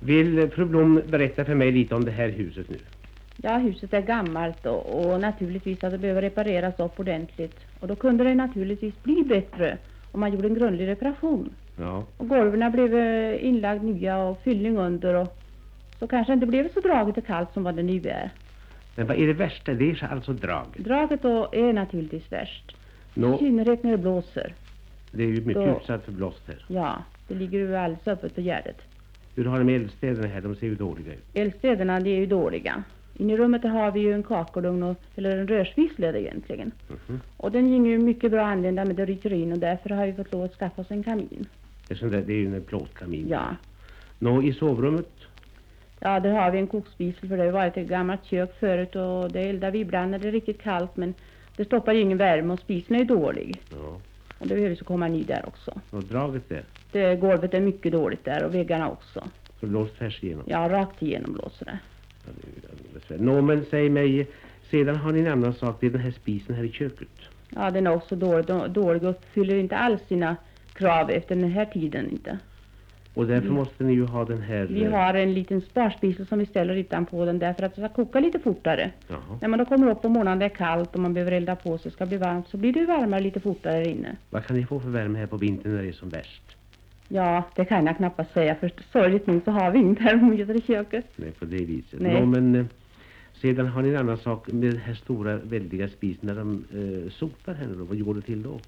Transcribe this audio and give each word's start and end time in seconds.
Vill 0.00 0.50
fru 0.50 0.64
Blom 0.64 1.02
berätta 1.08 1.44
för 1.44 1.54
mig 1.54 1.72
lite 1.72 1.94
om 1.94 2.04
det 2.04 2.10
här 2.10 2.28
huset 2.28 2.70
nu? 2.70 2.76
Ja, 3.36 3.56
huset 3.56 3.94
är 3.94 4.00
gammalt 4.02 4.66
och, 4.66 5.06
och 5.06 5.20
naturligtvis 5.20 5.84
att 5.84 5.92
det 5.92 5.98
behöver 5.98 6.22
repareras 6.22 6.80
upp 6.80 7.00
ordentligt. 7.00 7.56
Och 7.80 7.88
då 7.88 7.96
kunde 7.96 8.24
det 8.24 8.34
naturligtvis 8.34 9.02
bli 9.02 9.22
bättre 9.28 9.78
om 10.12 10.20
man 10.20 10.32
gjorde 10.32 10.48
en 10.48 10.54
grundlig 10.54 10.86
reparation. 10.86 11.50
Ja. 11.78 12.04
Och 12.16 12.28
golven 12.28 12.72
blev 12.72 12.94
eh, 12.98 13.44
inlagd 13.46 13.84
nya 13.84 14.18
och 14.18 14.40
fyllning 14.42 14.78
under 14.78 15.14
och 15.14 15.36
så 15.98 16.06
kanske 16.06 16.32
det 16.32 16.34
inte 16.34 16.46
blev 16.46 16.72
så 16.74 16.80
dragigt 16.80 17.18
och 17.18 17.26
kallt 17.26 17.52
som 17.52 17.62
vad 17.64 17.76
det 17.76 17.82
nu 17.82 17.96
är. 18.08 18.30
Men 18.96 19.06
vad 19.06 19.16
är 19.16 19.26
det 19.26 19.32
värsta? 19.32 19.74
Det 19.74 19.90
är 19.90 20.08
alltså 20.12 20.32
draget. 20.32 20.84
Draget 20.84 21.22
då 21.22 21.48
är 21.52 21.72
naturligtvis 21.72 22.32
värst. 22.32 22.76
I 23.14 23.20
Nå, 23.20 23.38
synnerhet 23.38 23.82
när 23.82 23.90
det 23.90 23.98
blåser. 23.98 24.54
det 25.12 25.22
är 25.22 25.26
ju 25.28 25.44
mycket 25.44 25.54
Då- 25.54 25.76
utsatt 25.82 26.04
för 26.04 26.12
blåst 26.12 26.42
här. 26.46 26.64
Ja, 26.68 27.02
det 27.28 27.34
ligger 27.34 27.58
ju 27.58 27.76
alldeles 27.76 28.08
öppet 28.08 28.34
på 28.34 28.40
Gärdet. 28.40 28.80
Hur 29.38 29.44
har 29.44 29.58
det 29.58 29.64
med 29.64 29.74
eldstäderna 29.74 30.26
här? 30.26 30.40
De 30.40 30.56
ser 30.56 30.66
ju 30.66 30.74
dåliga 30.74 31.12
ut. 31.12 31.24
Eldstäderna, 31.34 32.00
de 32.00 32.10
är 32.10 32.20
ju 32.20 32.26
dåliga. 32.26 32.82
Inne 33.16 33.32
i 33.32 33.36
rummet 33.36 33.62
har 33.62 33.92
vi 33.92 34.00
ju 34.00 34.12
en 34.12 34.22
kakelugn, 34.22 34.82
och, 34.82 34.96
eller 35.16 35.38
en 35.38 35.48
rörsvissla 35.48 36.12
egentligen. 36.18 36.72
Mhm. 36.88 37.20
Och 37.36 37.52
den 37.52 37.68
gick 37.68 37.86
ju 37.86 37.98
mycket 37.98 38.30
bra 38.30 38.40
att 38.40 38.52
använda 38.52 38.84
med 38.84 38.96
det 38.96 39.04
rycker 39.04 39.32
in 39.32 39.52
och 39.52 39.58
därför 39.58 39.90
har 39.90 40.06
vi 40.06 40.12
fått 40.12 40.32
lov 40.32 40.42
att 40.42 40.54
skaffa 40.54 40.82
oss 40.82 40.90
en 40.90 41.02
kamin. 41.02 41.46
Det 41.88 41.94
är, 41.94 41.98
sån 41.98 42.10
där, 42.10 42.22
det 42.26 42.32
är 42.32 42.36
ju 42.36 42.56
en 42.56 42.62
plåtkamin. 42.62 43.28
Ja. 43.28 43.56
Nå, 44.18 44.42
i 44.42 44.52
sovrummet? 44.52 45.12
Ja, 46.00 46.20
där 46.20 46.32
har 46.32 46.50
vi 46.50 46.58
en 46.58 46.66
kokspisel 46.66 47.28
för 47.28 47.36
det 47.36 47.44
har 47.44 47.52
varit 47.52 47.76
ett 47.76 47.88
gammalt 47.88 48.24
kök 48.24 48.60
förut 48.60 48.96
och 48.96 49.32
det 49.32 49.40
eldar 49.40 49.70
vi 49.70 49.78
ibland 49.78 50.10
när 50.10 50.18
det 50.18 50.28
är 50.28 50.32
riktigt 50.32 50.62
kallt 50.62 50.96
men 50.96 51.14
det 51.56 51.64
stoppar 51.64 51.92
ju 51.92 52.00
ingen 52.00 52.18
värme 52.18 52.52
och 52.52 52.60
spisen 52.60 52.96
är 52.96 53.04
dålig. 53.04 53.60
Ja. 53.70 54.00
Och 54.38 54.46
det 54.46 54.54
behöver 54.54 54.74
så 54.74 54.84
komma 54.84 55.08
ny 55.08 55.22
där 55.22 55.44
också. 55.46 55.80
Och 55.90 56.02
draget 56.02 56.48
där? 56.48 56.64
Det, 56.92 57.16
golvet 57.16 57.54
är 57.54 57.60
mycket 57.60 57.92
dåligt 57.92 58.24
där 58.24 58.44
och 58.44 58.54
väggarna 58.54 58.90
också. 58.90 59.24
Så 59.60 59.66
blåst 59.66 59.98
tvärs 59.98 60.22
igenom? 60.24 60.44
Ja, 60.46 60.68
rakt 60.68 61.02
igenom 61.02 61.32
blåser 61.32 61.64
det. 61.66 61.78
Ja, 62.26 62.32
det 63.08 63.14
är. 63.14 63.18
Nå, 63.18 63.40
men 63.42 63.64
säg 63.70 63.88
mig, 63.90 64.26
sedan 64.70 64.96
har 64.96 65.12
ni 65.12 65.20
en 65.20 65.26
annan 65.32 65.54
sak. 65.54 65.76
Det 65.80 65.86
är 65.86 65.90
den 65.90 66.00
här 66.00 66.10
spisen 66.10 66.54
här 66.54 66.64
i 66.64 66.72
köket. 66.72 67.08
Ja, 67.54 67.70
den 67.70 67.86
är 67.86 67.94
också 67.94 68.16
dålig, 68.16 68.46
då- 68.46 68.66
dålig 68.66 69.02
och 69.02 69.10
uppfyller 69.10 69.56
inte 69.56 69.76
alls 69.76 70.00
sina 70.08 70.36
krav 70.72 71.10
efter 71.10 71.36
den 71.36 71.50
här 71.50 71.64
tiden 71.64 72.10
inte. 72.10 72.38
Och 73.14 73.26
därför 73.26 73.46
Mm. 73.46 73.54
måste 73.54 73.84
ni 73.84 73.92
ju 73.92 74.04
ha 74.04 74.24
den 74.24 74.42
här... 74.42 74.64
Vi 74.66 74.84
eh, 74.84 74.90
har 74.90 75.14
en 75.14 75.34
liten 75.34 75.60
sparspisel 75.60 76.26
som 76.26 76.38
vi 76.38 76.46
ställer 76.46 76.74
utanpå 76.76 77.24
den 77.24 77.38
därför 77.38 77.62
att 77.62 77.74
det 77.76 77.80
ska 77.80 77.88
koka 77.88 78.20
lite 78.20 78.38
fortare. 78.38 78.90
Jaha. 79.08 79.20
När 79.40 79.48
man 79.48 79.58
då 79.58 79.64
kommer 79.64 79.90
upp 79.90 80.02
på 80.02 80.08
morgonen 80.08 80.38
det 80.38 80.44
är 80.44 80.48
kallt 80.48 80.94
och 80.94 81.00
man 81.00 81.14
behöver 81.14 81.32
elda 81.32 81.56
på 81.56 81.78
så 81.78 81.88
det 81.88 81.94
ska 81.94 82.06
bli 82.06 82.16
varmt 82.16 82.48
så 82.48 82.56
blir 82.56 82.72
det 82.72 82.80
ju 82.80 82.86
varmare 82.86 83.20
lite 83.20 83.40
fortare 83.40 83.84
inne. 83.88 84.16
Vad 84.30 84.44
kan 84.46 84.56
ni 84.56 84.66
få 84.66 84.80
för 84.80 84.88
värme 84.88 85.18
här 85.18 85.26
på 85.26 85.36
vintern 85.36 85.74
när 85.74 85.82
det 85.82 85.88
är 85.88 85.92
som 85.92 86.08
värst? 86.08 86.42
Ja, 87.08 87.42
det 87.54 87.64
kan 87.64 87.86
jag 87.86 87.96
knappast 87.96 88.32
säga 88.32 88.54
för 88.54 88.72
sorgligt 88.92 89.26
nog 89.26 89.40
så 89.44 89.50
har 89.50 89.70
vi 89.70 89.78
inte 89.78 90.02
termometer 90.02 90.56
i 90.56 90.60
köket. 90.60 91.06
Nej, 91.16 91.30
på 91.30 91.44
det 91.44 91.64
viset. 91.64 92.00
Nej. 92.00 92.20
Nå, 92.20 92.26
men 92.26 92.54
eh, 92.54 92.64
sedan 93.32 93.66
har 93.66 93.82
ni 93.82 93.88
en 93.88 93.96
annan 93.96 94.18
sak 94.18 94.46
med 94.52 94.70
den 94.70 94.80
här 94.80 94.94
stora 94.94 95.36
väldiga 95.36 95.88
spisen 95.88 96.26
när 96.26 96.34
de 96.34 96.64
eh, 96.72 97.10
sopar 97.10 97.54
här 97.54 97.66
då. 97.66 97.84
Vad 97.84 98.04
går 98.04 98.14
det 98.14 98.20
till 98.20 98.42
då? 98.42 98.60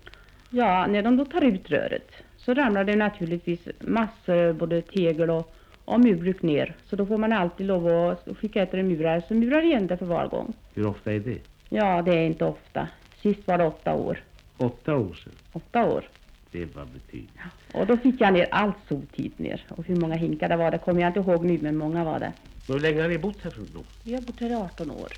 Ja, 0.50 0.86
när 0.86 1.02
de 1.02 1.16
då 1.16 1.24
tar 1.24 1.44
ut 1.44 1.70
röret 1.70 2.10
så 2.36 2.54
ramlar 2.54 2.84
det 2.84 2.96
naturligtvis 2.96 3.68
massor 3.80 4.52
både 4.52 4.82
tegel 4.82 5.30
och, 5.30 5.54
och 5.84 6.00
murbruk 6.00 6.42
ner. 6.42 6.76
Så 6.86 6.96
då 6.96 7.06
får 7.06 7.18
man 7.18 7.32
alltid 7.32 7.66
lov 7.66 7.86
att 7.86 8.28
skicka 8.38 8.62
efter 8.62 8.78
en 8.78 8.88
murare 8.88 9.22
som 9.28 9.38
murar 9.38 9.62
igen 9.62 9.86
det 9.86 9.96
för 9.96 10.06
var 10.06 10.26
gång. 10.28 10.52
Hur 10.74 10.86
ofta 10.86 11.12
är 11.12 11.20
det? 11.20 11.38
Ja, 11.68 12.02
det 12.02 12.10
är 12.10 12.26
inte 12.26 12.44
ofta. 12.44 12.88
Sist 13.22 13.46
var 13.46 13.58
det 13.58 13.64
åtta 13.64 13.94
år. 13.94 14.18
Åtta 14.56 14.96
år 14.96 15.14
sedan. 15.14 15.32
Åtta 15.52 15.84
år. 15.84 16.04
Det 16.52 16.76
var 16.76 16.84
betyg. 16.84 17.28
Och 17.74 17.86
då 17.86 17.96
fick 17.96 18.20
jag 18.20 18.32
ner 18.32 18.48
allt 18.50 18.76
sot 18.88 19.08
hit 19.12 19.38
ner. 19.38 19.64
Och 19.68 19.86
hur 19.86 19.96
många 19.96 20.14
hinkar 20.14 20.48
det 20.48 20.56
var, 20.56 20.70
det 20.70 20.78
kommer 20.78 21.00
jag 21.00 21.08
inte 21.08 21.20
ihåg 21.20 21.44
nu, 21.44 21.58
men 21.62 21.76
många 21.76 22.04
var 22.04 22.18
det. 22.18 22.32
Nå, 22.66 22.74
Hur 22.74 22.80
länge 22.80 23.02
har 23.02 23.08
ni 23.08 23.18
bott 23.18 23.42
här 23.42 23.52
Blom? 23.72 23.84
Vi 24.04 24.14
har 24.14 24.20
bott 24.22 24.40
här 24.40 24.50
i 24.50 24.54
18 24.54 24.90
år. 24.90 25.12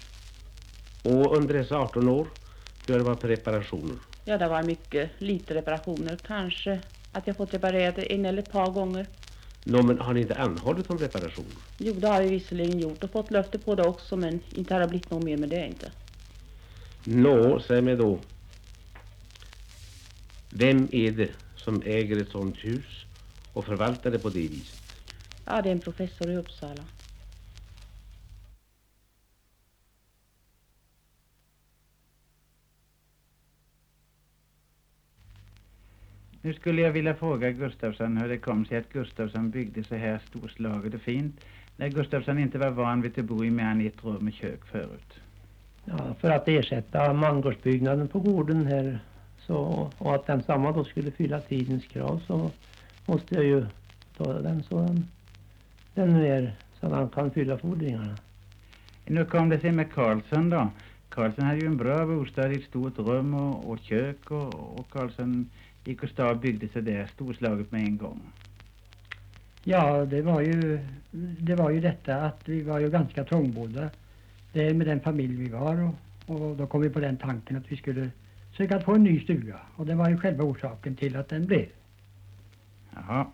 Och 1.05 1.37
under 1.37 1.55
dessa 1.55 1.79
18 1.79 2.09
år, 2.09 2.27
hur 2.87 2.95
har 2.95 2.99
det 2.99 3.05
varit 3.05 3.21
för 3.21 3.29
reparationer? 3.29 3.97
Ja, 4.25 4.39
det 4.39 4.49
var 4.49 4.63
mycket 4.63 5.11
lite 5.19 5.55
reparationer. 5.55 6.17
Kanske 6.27 6.81
att 7.13 7.27
jag 7.27 7.37
fått 7.37 7.55
reparerat 7.55 7.97
det 7.97 8.13
en 8.13 8.27
eller 8.27 8.43
ett 8.43 8.53
par 8.53 8.71
gånger. 8.71 9.07
Nå, 9.65 9.83
men 9.83 9.99
har 9.99 10.15
ni 10.15 10.21
inte 10.21 10.35
anhållit 10.35 10.91
om 10.91 10.99
reparationer? 10.99 11.53
Jo, 11.79 11.95
det 11.95 12.09
har 12.09 12.23
vi 12.23 12.29
visserligen 12.29 12.79
gjort 12.81 13.05
och 13.05 13.11
fått 13.11 13.31
löfte 13.31 13.59
på 13.59 13.75
det 13.75 13.83
också, 13.87 14.17
men 14.17 14.41
inte 14.55 14.75
har 14.75 14.81
det 14.81 14.89
blivit 14.89 15.11
något 15.11 15.25
mer 15.25 15.37
med 15.37 15.49
det 15.49 15.67
inte. 15.67 15.91
Nå, 17.05 17.61
säg 17.61 17.83
mig 17.83 17.97
då. 17.97 18.19
Vem 20.55 20.89
är 20.93 21.11
det 21.11 21.31
som 21.57 21.83
äger 21.85 22.21
ett 22.21 22.29
sånt 22.29 22.57
hus 22.57 23.07
och 23.53 23.65
förvaltar 23.65 24.11
det 24.11 24.19
på 24.19 24.29
det 24.29 24.49
viset? 24.49 24.83
Ja, 25.45 25.63
det 25.63 25.69
är 25.69 25.73
en 25.73 25.81
professor 25.81 26.31
i 26.31 26.37
Uppsala. 26.37 26.83
Nu 36.43 36.55
skulle 36.55 36.83
jag 36.83 36.93
vilja 36.93 37.15
fråga 37.15 37.51
Gustafsson 37.51 38.17
hur 38.17 38.29
det 38.29 38.39
kom 38.39 38.67
sig 38.67 38.79
att 38.79 38.93
Gustafsson 38.93 39.51
byggde 39.51 39.85
så 39.85 39.95
här 39.95 40.21
storslaget 40.29 40.95
och 40.95 41.01
fint 41.01 41.41
när 41.77 41.89
Gustafsson 41.89 42.39
inte 42.39 42.59
var 42.59 42.71
van 42.71 43.03
vid 43.03 43.19
att 43.19 43.25
bo 43.25 43.45
i 43.45 43.51
mer 43.51 43.65
än 43.65 43.87
ett 43.87 44.05
rum 44.05 44.25
med 44.25 44.35
kök 44.35 44.67
förut. 44.67 45.21
Ja, 45.85 46.15
för 46.21 46.31
att 46.31 46.49
ersätta 46.49 47.13
mangårdsbyggnaden 47.13 48.09
på 48.09 48.21
gården 48.21 48.67
här 48.67 49.01
så, 49.47 49.91
och 49.99 50.15
att 50.15 50.27
den 50.27 50.43
samma 50.43 50.73
då 50.73 50.85
skulle 50.85 51.11
fylla 51.11 51.41
tidens 51.41 51.85
krav 51.85 52.23
så 52.27 52.51
måste 53.07 53.35
jag 53.35 53.45
ju 53.45 53.67
ta 54.17 54.33
den 54.33 54.63
så 54.63 54.79
den, 54.79 55.07
den 55.95 56.17
är 56.17 56.55
så 56.81 56.87
att 56.87 56.93
han 56.93 57.09
kan 57.09 57.31
fylla 57.31 57.59
fordringarna. 57.59 58.17
Nu 59.07 59.25
kom 59.25 59.49
det 59.49 59.61
sig 59.61 59.73
med 59.73 59.93
Karlsson 59.93 60.51
då. 60.51 60.71
Karlsson 61.09 61.45
hade 61.45 61.59
ju 61.59 61.67
en 61.67 61.77
bra 61.77 62.07
bostad 62.07 62.53
i 62.53 62.57
ett 62.57 62.65
stort 62.65 62.99
rum 62.99 63.35
och, 63.35 63.71
och 63.71 63.79
kök 63.79 64.31
och, 64.31 64.79
och 64.79 64.91
Karlsson 64.91 65.51
gick 65.85 66.03
och 66.03 66.09
stad 66.09 66.39
byggde 66.39 66.69
så 66.69 66.81
där 66.81 67.07
storslaget 67.07 67.73
med 67.73 67.81
en 67.81 67.97
gång. 67.97 68.21
Ja, 69.65 70.05
det 70.05 70.23
var 70.23 70.41
ju, 70.41 70.79
det 71.39 71.55
var 71.55 71.71
ju 71.71 71.81
detta 71.81 72.17
att 72.17 72.49
vi 72.49 72.63
var 72.63 72.81
ju 72.81 72.91
ganska 72.91 73.25
trångbodda. 73.25 73.91
Det 74.53 74.67
är 74.67 74.75
med 74.75 74.87
den 74.87 75.01
familj 75.01 75.37
vi 75.37 75.49
var 75.49 75.83
och, 75.83 75.95
och 76.35 76.57
då 76.57 76.67
kom 76.67 76.81
vi 76.81 76.91
på 76.91 77.01
den 77.01 77.17
tanken 77.17 77.57
att 77.57 77.73
vi 77.73 77.77
skulle 77.77 78.11
söka 78.57 78.81
få 78.81 78.95
en 78.95 79.05
ny 79.05 79.21
stuga. 79.21 79.61
Och 79.77 79.87
det 79.87 79.95
var 79.95 80.09
ju 80.09 80.19
själva 80.19 80.45
orsaken 80.45 80.97
till 80.97 81.17
att 81.17 81.29
den 81.29 81.47
blev. 81.47 81.67
Jaha. 82.95 83.27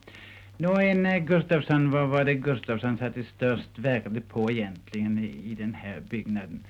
Nå, 0.56 0.80
en 0.80 1.06
eh, 1.06 1.18
Gustafsson, 1.18 1.90
vad 1.90 2.08
var 2.08 2.24
det 2.24 2.34
Gustafsson 2.34 2.98
satte 2.98 3.24
störst 3.24 3.78
värde 3.78 4.20
på 4.20 4.50
egentligen 4.50 5.18
i, 5.18 5.50
i 5.50 5.54
den 5.54 5.74
här 5.74 6.00
byggnaden? 6.00 6.64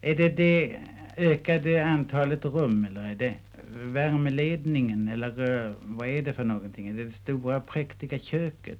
Är 0.00 0.14
det 0.14 0.28
det 0.28 0.76
ökade 1.16 1.84
antalet 1.84 2.44
rum 2.44 2.84
eller 2.84 3.04
är 3.04 3.14
det 3.14 3.34
värmeledningen 3.74 5.08
eller 5.08 5.64
eh, 5.66 5.72
vad 5.82 6.08
är 6.08 6.22
det 6.22 6.32
för 6.32 6.44
någonting? 6.44 6.88
Är 6.88 6.92
det 6.92 7.04
det 7.04 7.12
stora 7.22 7.60
präktiga 7.60 8.18
köket? 8.18 8.78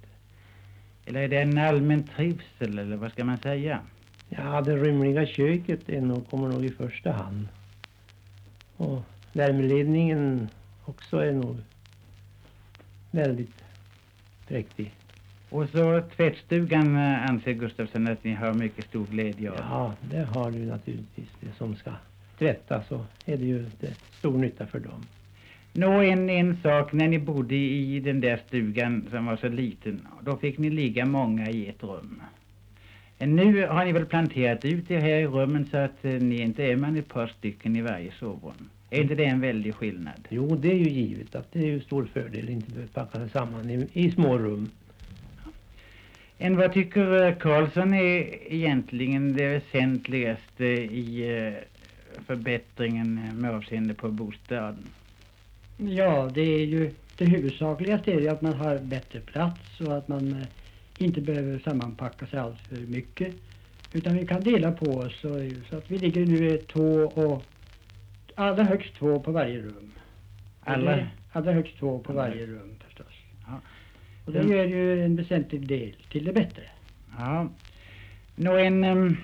Eller 1.06 1.20
är 1.20 1.28
det 1.28 1.42
en 1.42 1.58
allmän 1.58 2.02
trivsel 2.02 2.78
eller 2.78 2.96
vad 2.96 3.12
ska 3.12 3.24
man 3.24 3.38
säga? 3.38 3.80
Ja, 4.28 4.60
det 4.60 4.76
rymliga 4.76 5.26
köket 5.26 5.88
är 5.88 6.00
nog, 6.00 6.30
kommer 6.30 6.48
nog 6.48 6.64
i 6.64 6.70
första 6.70 7.12
hand. 7.12 7.48
Och 8.76 9.02
värmeledningen 9.32 10.48
också 10.84 11.16
är 11.16 11.32
nog 11.32 11.56
väldigt 13.10 13.64
präktig. 14.48 14.94
Och 15.48 15.68
så 15.68 16.02
tvättstugan 16.16 16.96
eh, 16.96 17.30
anser 17.30 17.52
Gustafsson 17.52 18.08
att 18.08 18.24
ni 18.24 18.34
har 18.34 18.54
mycket 18.54 18.84
stor 18.84 19.06
glädje 19.06 19.50
av. 19.50 19.56
Ja, 19.58 19.94
det 20.00 20.22
har 20.22 20.50
du 20.50 20.58
naturligtvis. 20.58 21.28
Det 21.40 21.52
som 21.58 21.76
ska 21.76 21.90
tvättas 22.38 22.88
så 22.88 23.04
är 23.26 23.36
det 23.36 23.44
ju 23.44 23.70
till 23.70 23.94
stor 24.18 24.38
nytta 24.38 24.66
för 24.66 24.80
dem. 24.80 25.06
Nå, 25.72 26.02
en, 26.02 26.30
en 26.30 26.56
sak, 26.62 26.92
när 26.92 27.08
ni 27.08 27.18
bodde 27.18 27.54
i 27.54 28.00
den 28.00 28.20
där 28.20 28.40
stugan 28.46 29.06
som 29.10 29.26
var 29.26 29.36
så 29.36 29.48
liten, 29.48 30.06
då 30.22 30.36
fick 30.36 30.58
ni 30.58 30.70
ligga 30.70 31.06
många 31.06 31.50
i 31.50 31.68
ett 31.68 31.82
rum. 31.82 32.22
Nu 33.26 33.66
har 33.66 33.84
ni 33.84 33.92
väl 33.92 34.06
planterat 34.06 34.64
ut 34.64 34.90
er 34.90 35.00
här 35.00 35.16
i 35.16 35.26
rummen 35.26 35.68
så 35.70 35.76
att 35.76 36.04
eh, 36.04 36.10
ni 36.10 36.40
inte 36.40 36.64
är 36.64 36.76
man 36.76 36.96
ett 36.96 37.08
par 37.08 37.26
stycken 37.26 37.76
i 37.76 37.82
varje 37.82 38.12
sovrum. 38.12 38.68
Är 38.90 39.02
inte 39.02 39.14
det 39.14 39.24
en 39.24 39.40
väldig 39.40 39.74
skillnad? 39.74 40.28
Jo, 40.28 40.56
det 40.56 40.70
är 40.70 40.76
ju 40.76 40.90
givet 40.90 41.34
att 41.34 41.52
det 41.52 41.58
är 41.58 41.66
ju 41.66 41.80
stor 41.80 42.04
fördel 42.04 42.48
inte 42.48 42.70
behöva 42.70 42.92
packa 42.92 43.18
sig 43.18 43.30
samman 43.30 43.70
i, 43.70 43.88
i 43.92 44.10
små 44.10 44.38
rum. 44.38 44.70
En 46.38 46.56
vad 46.56 46.72
tycker 46.72 47.26
eh, 47.26 47.34
Karlsson 47.34 47.94
är 47.94 48.52
egentligen 48.52 49.36
det 49.36 49.48
väsentligaste 49.48 50.64
i 50.64 51.38
eh, 51.38 51.54
förbättringen 52.26 53.20
med 53.34 53.50
avseende 53.50 53.94
på 53.94 54.08
bostaden? 54.08 54.86
Ja, 55.76 56.30
det 56.34 56.40
är 56.40 56.64
ju 56.64 56.90
det 57.16 57.24
huvudsakligaste 57.24 58.12
är 58.12 58.20
ju 58.20 58.28
att 58.28 58.42
man 58.42 58.52
har 58.52 58.78
bättre 58.78 59.20
plats 59.20 59.80
och 59.80 59.96
att 59.96 60.08
man 60.08 60.32
eh, 60.32 60.46
inte 60.98 61.20
behöver 61.20 61.58
sammanpacka 61.58 62.26
sig 62.26 62.38
alls 62.38 62.60
för 62.60 62.76
mycket. 62.76 63.34
Utan 63.92 64.16
vi 64.16 64.26
kan 64.26 64.40
dela 64.40 64.72
på 64.72 64.86
oss 64.86 65.24
och, 65.24 65.36
så 65.70 65.76
att 65.76 65.90
vi 65.90 65.98
ligger 65.98 66.26
nu 66.26 66.58
två 66.58 66.94
och 67.04 67.42
allra 68.34 68.62
högst 68.64 68.94
två 68.94 69.20
på 69.20 69.32
varje 69.32 69.60
rum. 69.62 69.92
Alla- 70.60 71.06
Allra 71.32 71.52
högst 71.52 71.78
två 71.78 71.98
på 71.98 72.12
varje 72.12 72.46
rum 72.46 72.74
förstås. 72.86 73.06
Och 74.26 74.32
det 74.32 74.42
gör 74.42 74.64
ju 74.64 75.04
en 75.04 75.16
väsentlig 75.16 75.66
del 75.68 75.96
till 76.10 76.24
det 76.24 76.32
bättre. 76.32 76.62
Ja. 77.18 77.48
Nå 78.36 78.56
en... 78.56 78.84
Um, 78.84 79.16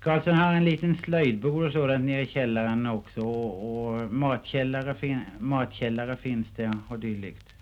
Karlsson 0.00 0.34
har 0.34 0.54
en 0.54 0.64
liten 0.64 0.96
slöjdbord 0.96 1.64
och 1.64 1.72
sådant 1.72 2.04
nere 2.04 2.22
i 2.22 2.26
källaren 2.26 2.86
också 2.86 3.20
och, 3.20 3.86
och 3.86 4.12
matkällare, 4.14 4.94
fin, 4.94 5.20
matkällare 5.38 6.16
finns 6.16 6.46
det 6.56 6.72
och 6.88 6.98
dylikt. 6.98 7.54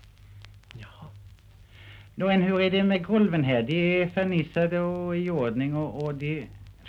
Ja. 2.18 2.24
Nå 2.24 2.30
en, 2.30 2.42
hur 2.42 2.60
är 2.60 2.70
det 2.70 2.82
med 2.82 3.06
golven 3.06 3.44
här? 3.44 3.62
De 3.62 4.02
är 4.02 4.06
fernissade 4.06 4.80
och 4.80 5.16
i 5.16 5.30
ordning 5.30 5.76
och, 5.76 6.04
och 6.04 6.14
de 6.14 6.46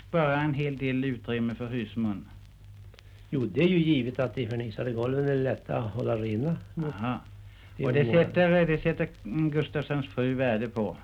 sparar 0.08 0.44
en 0.44 0.54
hel 0.54 0.76
del 0.76 1.04
utrymme 1.04 1.54
för 1.54 1.66
husmun. 1.66 2.24
Jo, 3.30 3.46
det 3.46 3.60
är 3.60 3.68
ju 3.68 3.78
givet 3.78 4.18
att 4.18 4.34
de 4.34 4.46
förnisade 4.46 4.92
golven 4.92 5.28
är 5.28 5.34
lätta 5.36 5.76
att 5.76 5.94
hålla 5.94 6.16
rena. 6.16 6.56
Aha. 6.76 7.20
Och 7.84 7.92
det 7.92 8.04
sätter, 8.04 8.66
det 8.66 8.78
sätter 8.82 9.08
Gustafssons 9.50 10.06
fru 10.08 10.34
värde 10.34 10.68
på. 10.68 10.96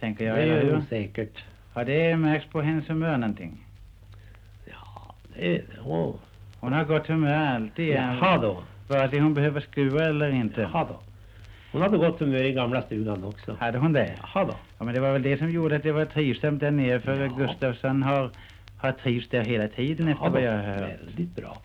Tänker 0.00 0.24
Det 0.24 0.30
jag, 0.30 0.42
eller 0.42 0.62
ju 0.62 0.70
hur? 0.74 0.80
säkert. 0.88 1.44
Har 1.72 1.84
det 1.84 2.16
märkts 2.16 2.50
på 2.50 2.60
hennes 2.62 2.88
humör 2.88 3.16
någonting? 3.18 3.52
Ja, 4.70 5.14
det 5.36 5.56
är 5.56 5.62
åh. 5.84 6.14
Hon 6.60 6.72
har 6.72 6.84
gott 6.84 7.06
humör 7.06 7.46
alltid. 7.46 7.88
Jaha 7.88 8.38
då. 8.38 8.62
Vare 8.88 9.10
sig 9.10 9.18
hon 9.18 9.34
behöver 9.34 9.60
skruva 9.60 10.04
eller 10.04 10.30
inte. 10.30 10.60
Jaha 10.60 10.86
då. 10.88 11.00
Hon 11.74 11.82
hade 11.82 11.98
gott 11.98 12.20
humör 12.20 12.44
i 12.44 12.52
gamla 12.52 12.82
stugan 12.82 13.24
också. 13.24 13.56
Hade 13.60 13.78
hon 13.78 13.92
det? 13.92 14.14
Jaha 14.22 14.44
då. 14.44 14.54
Ja, 14.78 14.84
men 14.84 14.94
det 14.94 15.00
var 15.00 15.12
väl 15.12 15.22
det 15.22 15.36
som 15.38 15.50
gjorde 15.50 15.76
att 15.76 15.82
det 15.82 15.92
var 15.92 16.04
trivsamt 16.04 16.60
där 16.60 16.70
nere 16.70 17.00
för 17.00 17.20
Ja. 17.20 17.26
Gustafsson 17.26 18.02
har, 18.02 18.30
har 18.78 18.92
trivts 18.92 19.28
där 19.28 19.44
hela 19.44 19.68
tiden 19.68 20.08
efter 20.08 20.24
Jaha 20.24 20.30
vad 20.32 20.42
då. 20.42 20.46
jag 20.46 20.52
har 20.52 20.62
hört. 20.62 20.80
Väldigt 21.06 21.36
bra. 21.36 21.56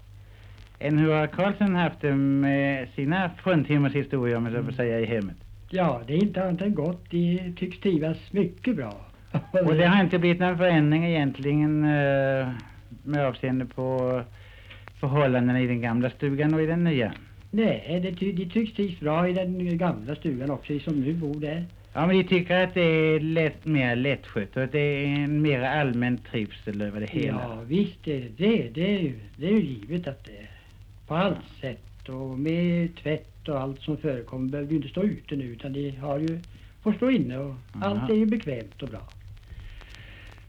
En 0.80 0.98
hur 0.98 1.14
har 1.14 1.28
Karlsson 1.28 1.76
haft 1.76 2.02
det 2.02 2.14
med 2.16 2.88
sina 2.96 3.30
fruntimmershistorier 3.44 4.38
om 4.38 4.46
jag 4.46 4.54
så 4.56 4.64
får 4.64 4.72
säga 4.72 5.00
i 5.00 5.06
hemmet? 5.06 5.38
Ja, 5.70 6.02
det 6.08 6.14
är 6.14 6.24
inte 6.24 6.44
annat 6.44 6.62
än 6.62 6.76
gott. 6.76 7.06
De 7.10 7.54
tycks 7.58 7.80
trivas 7.80 8.18
mycket 8.32 8.76
bra. 8.76 8.94
Och 9.66 9.76
det 9.76 9.86
har 9.86 10.04
inte 10.04 10.20
blivit 10.20 10.40
någon 10.40 10.58
förändring 10.58 11.06
egentligen 11.06 11.84
eh, 11.84 12.48
med 13.04 13.26
avseende 13.26 13.66
på 13.66 14.22
förhållandena 15.00 15.62
i 15.62 15.68
den 15.68 15.82
gamla 15.82 16.10
stugan 16.10 16.54
och 16.54 16.62
i 16.62 16.66
den 16.66 16.84
nya? 16.84 17.14
Nej, 17.52 18.00
det 18.04 18.16
ty 18.16 18.32
de 18.32 18.46
tycks 18.46 18.74
trivs 18.74 19.00
bra 19.00 19.28
i 19.28 19.34
den 19.34 19.78
gamla 19.78 20.16
stugan 20.16 20.50
också, 20.52 20.80
som 20.80 21.02
nu 21.02 21.14
bor 21.14 21.40
där. 21.40 21.66
Ja, 21.94 22.08
men 22.08 22.18
de 22.18 22.24
tycker 22.24 22.64
att 22.64 22.74
det 22.74 22.82
är 22.82 23.20
lätt, 23.20 23.66
mer 23.66 23.96
lättskött 23.96 24.58
och 24.58 24.64
att 24.64 24.72
det 24.72 24.80
är 24.80 25.06
en 25.06 25.42
mer 25.42 25.62
allmän 25.62 26.18
trivsel 26.18 26.82
över 26.82 27.00
det 27.00 27.10
hela. 27.10 27.42
Ja, 27.42 27.62
visst 27.68 28.08
är 28.08 28.20
det 28.20 28.48
det. 28.48 28.70
Det 28.74 28.96
är 28.96 29.00
ju, 29.00 29.20
det 29.38 29.48
är 29.48 29.52
ju 29.52 29.62
givet 29.62 30.08
att 30.08 30.26
det 30.26 30.32
är 30.32 30.50
på 31.08 31.16
allt 31.16 31.38
sätt. 31.62 32.10
Och 32.10 32.40
med 32.40 32.96
tvätt 32.96 33.48
och 33.48 33.60
allt 33.60 33.82
som 33.82 33.98
förekommer 33.98 34.50
behöver 34.50 34.72
ju 34.72 34.76
inte 34.76 34.90
stå 34.90 35.04
ute 35.04 35.36
nu 35.36 35.44
utan 35.44 35.74
de 35.74 35.90
har 35.90 36.20
ju, 36.20 36.40
får 36.84 36.94
stå 36.94 37.10
inne 37.12 37.38
och 37.38 37.56
Aha. 37.76 37.86
allt 37.86 38.10
är 38.10 38.16
ju 38.16 38.26
bekvämt 38.26 38.84
och 38.84 38.90
bra. 38.90 39.02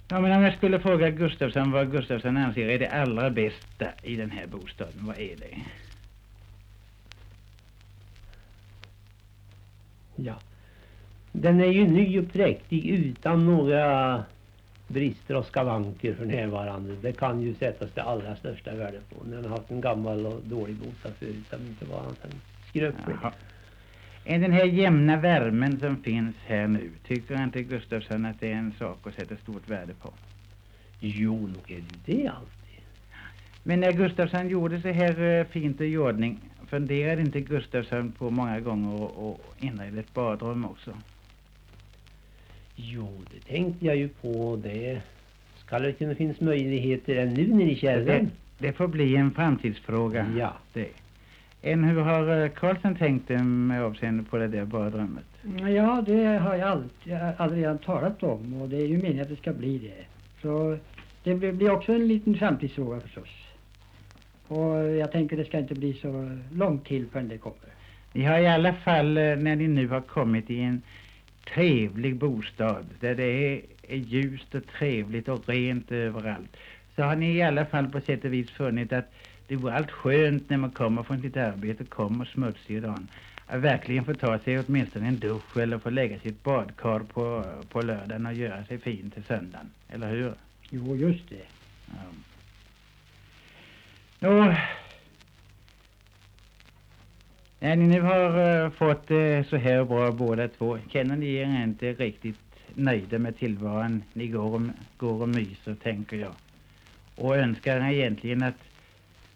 Ja, 0.09 0.21
men 0.21 0.33
om 0.37 0.43
jag 0.43 0.55
skulle 0.55 0.81
fråga 0.81 1.11
Gustafsson 1.11 1.71
vad 1.71 1.93
Gustafsson 1.93 2.37
anser 2.37 2.69
är 2.69 2.79
det 2.79 2.89
allra 2.89 3.31
bästa 3.31 3.87
i 4.03 4.17
den 4.17 4.31
här 4.31 4.47
bostaden, 4.47 4.95
vad 4.99 5.19
är 5.19 5.37
det? 5.37 5.57
Ja. 10.25 10.35
Den 11.33 11.61
är 11.61 11.73
ju 11.73 11.89
ny 11.89 12.19
och 12.19 12.33
präktig 12.33 12.87
utan 12.87 13.47
några 13.47 14.25
brister 14.89 15.37
och 15.37 15.47
skavanker 15.47 16.15
för 16.15 16.25
närvarande. 16.25 16.97
Det 17.03 17.13
kan 17.13 17.43
ju 17.43 17.55
sättas 17.55 17.91
det 17.95 18.03
allra 18.03 18.37
största 18.37 18.75
värde 18.75 18.99
på. 19.09 19.25
Den 19.25 19.45
har 19.45 19.51
haft 19.51 19.71
en 19.71 19.81
gammal 19.81 20.27
och 20.27 20.41
dålig 20.45 20.77
bostad 20.77 21.13
förut 21.19 21.45
som 21.51 21.67
inte 21.67 21.85
var 21.85 21.99
annat 21.99 22.25
än 22.25 22.31
skröplig. 22.69 23.17
Är 24.25 24.39
den 24.39 24.53
här 24.53 24.65
jämna 24.65 25.17
värmen 25.17 25.81
som 25.81 25.97
finns 25.97 26.37
här 26.47 26.67
nu, 26.67 26.91
tycker 27.07 27.43
inte 27.43 27.63
Gustafsson 27.63 28.27
att 28.27 28.41
det 28.41 28.53
är 28.53 28.57
en 28.57 28.73
sak 28.79 29.07
att 29.07 29.15
sätta 29.15 29.37
stort 29.37 29.69
värde 29.69 29.95
på? 29.95 30.13
Jo, 31.01 31.37
nog 31.37 31.71
är 31.71 31.81
det 31.81 32.13
det 32.13 32.29
alltid. 32.29 32.85
Men 33.63 33.81
när 33.81 33.93
Gustafsson 33.93 34.49
gjorde 34.49 34.81
så 34.81 34.89
här 34.89 35.23
eh, 35.23 35.47
fint 35.47 35.81
i 35.81 35.97
ordning, 35.97 36.39
funderade 36.71 37.21
inte 37.21 37.41
Gustafsson 37.41 38.13
på 38.13 38.31
många 38.31 38.61
gånger 38.61 39.05
att 39.05 39.19
att 39.19 39.63
inreda 39.65 40.01
ett 40.01 40.15
badrum 40.15 40.65
också? 40.65 40.91
Jo, 42.77 43.09
det 43.35 43.53
tänkte 43.53 43.87
jag 43.87 43.97
ju 43.97 44.09
på. 44.09 44.61
Det 44.63 45.01
ska 45.67 45.79
det 45.79 45.93
kunna 45.93 46.15
finnas 46.15 46.41
möjligheter 46.41 47.17
ännu 47.17 47.47
nere 47.55 47.71
i 47.71 47.75
Det, 47.75 47.81
källaren. 47.81 48.31
det 48.59 48.73
får 48.73 48.89
bli 48.89 49.17
en 49.17 49.31
framtidsfråga. 49.31 50.27
Ja. 50.39 50.53
Det. 50.73 50.89
En, 51.63 51.85
hur 51.85 52.01
har 52.01 52.43
eh, 52.43 52.49
Karlsson 52.51 52.95
tänkt 52.95 53.29
det 53.29 53.39
med 53.43 53.83
avseende 53.83 54.23
på 54.25 54.37
det 54.37 54.49
där 54.49 54.65
badrummet? 54.65 55.25
Ja, 55.75 56.03
det 56.07 56.25
har 56.25 56.55
jag 56.55 56.69
alltid, 56.69 57.13
aldrig 57.37 57.63
redan 57.63 57.79
talat 57.79 58.23
om 58.23 58.63
och 58.63 58.69
det 58.69 58.77
är 58.77 58.87
ju 58.87 58.97
meningen 58.97 59.23
att 59.23 59.29
det 59.29 59.37
ska 59.37 59.53
bli 59.53 59.79
det. 59.79 60.05
Så 60.43 60.79
det 61.25 61.35
blir 61.35 61.53
blir 61.53 61.71
också 61.71 61.93
en 61.93 62.09
liten 62.09 62.35
framtidsfråga 62.35 63.01
förstås. 63.01 63.29
Och 64.51 64.97
jag 64.97 65.13
tänker 65.13 65.37
det 65.37 65.45
ska 65.45 65.59
inte 65.59 65.75
bli 65.75 65.95
så 65.95 66.39
långt 66.53 66.87
till 66.87 67.07
förrän 67.07 67.29
det 67.29 67.39
kommer. 67.39 67.71
Ni 68.13 68.25
har 68.25 68.39
i 68.39 68.47
alla 68.47 68.73
fall, 68.73 69.17
eh, 69.17 69.37
när 69.37 69.57
ni 69.57 69.69
nu 69.69 69.89
har 69.89 70.01
kommit 70.01 70.51
i 70.51 70.61
en 70.61 70.83
trevlig 71.55 72.17
bostad 72.17 72.87
där 73.01 73.15
det 73.15 73.25
är, 73.25 73.61
ljust 73.97 74.55
och 74.55 74.67
trevligt 74.67 75.29
och 75.29 75.49
rent 75.49 75.93
överallt, 75.93 76.57
så 76.97 77.03
har 77.03 77.17
ni 77.17 77.37
i 77.37 77.43
alla 77.43 77.67
fall 77.67 77.89
på 77.89 78.01
sätt 78.01 78.25
och 78.25 78.33
vis 78.33 78.51
funnit 78.51 78.93
att 78.93 79.13
det 79.47 79.57
vore 79.57 79.75
allt 79.75 79.91
skönt 79.91 80.51
när 80.51 80.57
man 80.57 80.71
kommer 80.71 81.03
från 81.03 81.21
sitt 81.21 81.37
arbete, 81.37 81.85
kommer 81.85 82.25
smutsig 82.25 82.83
dagen, 82.83 83.09
att 83.47 83.61
verkligen 83.61 84.05
få 84.05 84.15
ta 84.15 84.39
sig 84.39 84.59
åtminstone 84.59 85.09
en 85.09 85.19
dusch 85.19 85.57
eller 85.57 85.79
få 85.79 85.91
lägga 85.91 86.19
sitt 86.19 86.43
badkar 86.43 87.01
på, 87.01 87.45
på 87.69 87.83
lördagen 87.83 88.27
och 88.27 88.35
göra 88.35 88.65
sig 88.65 88.79
fin 88.79 89.11
till 89.11 89.25
söndagen. 89.25 89.71
Eller 89.89 90.11
hur? 90.11 90.33
Jo, 90.71 90.97
just 90.97 91.29
det. 91.29 91.47
Ja. 91.87 92.30
Nå, 94.23 94.55
när 97.61 97.77
ni 97.77 97.87
nu 97.87 98.01
har 98.01 98.65
eh, 98.65 98.71
fått 98.71 99.09
det 99.09 99.49
så 99.49 99.57
här 99.57 99.85
bra 99.85 100.13
båda 100.13 100.49
två, 100.49 100.79
känner 100.89 101.17
ni 101.17 101.35
er 101.35 101.63
inte 101.65 101.93
riktigt 101.93 102.41
nöjda 102.75 103.19
med 103.19 103.39
tillvaron? 103.39 104.03
Ni 104.13 104.27
går 104.27 104.55
och, 104.55 104.61
går 104.97 105.23
och 105.23 105.29
myser, 105.29 105.75
tänker 105.75 106.17
jag. 106.17 106.33
Och 107.17 107.37
önskar 107.37 107.93
egentligen 107.93 108.43
att 108.43 108.59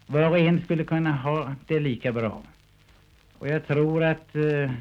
var 0.07 0.29
och 0.29 0.39
en 0.39 0.61
skulle 0.61 0.83
kunna 0.83 1.11
ha 1.11 1.55
det 1.67 1.79
lika 1.79 2.11
bra. 2.11 2.41
Och 3.37 3.47
jag 3.47 3.67
tror 3.67 4.03
att 4.03 4.35
eh, 4.35 4.71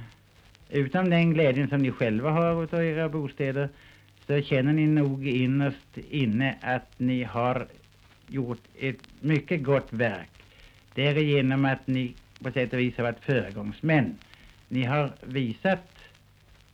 utom 0.71 1.11
den 1.11 1.35
glädjen 1.35 1.69
som 1.69 1.83
ni 1.83 1.91
själva 1.91 2.31
har 2.31 2.65
utav 2.65 2.85
era 2.85 3.09
bostäder 3.09 3.69
så 4.27 4.43
känner 4.43 4.73
ni 4.73 4.87
nog 4.87 5.29
innerst 5.29 5.99
inne 6.11 6.57
att 6.63 6.99
ni 6.99 7.23
har 7.23 7.67
gjort 8.29 8.63
ett 8.79 9.01
mycket 9.21 9.63
gott 9.63 9.93
verk. 9.93 10.31
Därigenom 10.95 11.65
att 11.65 11.87
ni 11.87 12.15
på 12.43 12.51
sätt 12.51 12.73
och 12.73 12.79
vis 12.79 12.97
har 12.97 13.05
varit 13.05 13.25
föregångsmän. 13.25 14.19
Ni 14.69 14.85
har 14.85 15.13
visat 15.23 15.89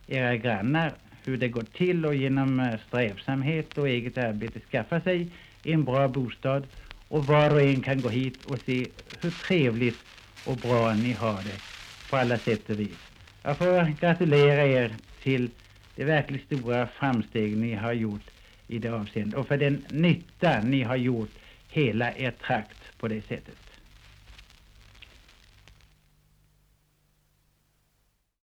era 0.07 0.35
grannar 0.35 0.93
hur 1.23 1.37
det 1.37 1.47
går 1.47 1.63
till 1.63 2.05
och 2.05 2.15
genom 2.15 2.59
eh, 2.59 2.79
strävsamhet 2.87 3.77
och 3.77 3.89
eget 3.89 4.17
arbete 4.17 4.59
skaffa 4.59 5.01
sig 5.01 5.27
en 5.63 5.83
bra 5.83 6.07
bostad 6.07 6.67
och 7.07 7.25
var 7.25 7.53
och 7.53 7.61
en 7.61 7.81
kan 7.81 8.01
gå 8.01 8.09
hit 8.09 8.45
och 8.45 8.59
se 8.59 8.87
hur 9.21 9.31
trevligt 9.31 9.99
och 10.45 10.55
bra 10.55 10.93
ni 10.93 11.11
har 11.11 11.43
det 11.43 11.61
på 12.09 12.17
alla 12.17 12.37
sätt 12.37 12.69
och 12.69 12.79
vis. 12.79 13.11
Jag 13.43 13.57
får 13.57 13.99
gratulera 13.99 14.65
er 14.65 14.95
till 15.23 15.49
det 15.95 16.03
verkligt 16.03 16.45
stora 16.45 16.87
framsteg 16.87 17.57
ni 17.57 17.73
har 17.73 17.93
gjort 17.93 18.31
i 18.67 18.79
det 18.79 18.89
avseendet 18.89 19.39
och 19.39 19.47
för 19.47 19.57
den 19.57 19.85
nytta 19.89 20.61
ni 20.61 20.83
har 20.83 20.95
gjort 20.95 21.29
hela 21.71 22.11
er 22.11 22.31
trakt 22.31 22.97
på 22.97 23.07
det 23.07 23.21
sättet. 23.21 23.60